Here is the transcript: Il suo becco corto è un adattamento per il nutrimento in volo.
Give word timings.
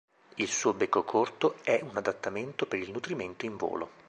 Il 0.37 0.47
suo 0.47 0.73
becco 0.73 1.03
corto 1.03 1.57
è 1.61 1.79
un 1.83 1.95
adattamento 1.95 2.65
per 2.65 2.79
il 2.79 2.89
nutrimento 2.89 3.45
in 3.45 3.55
volo. 3.55 3.89